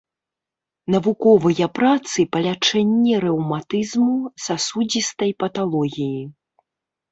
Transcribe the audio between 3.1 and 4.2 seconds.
рэўматызму,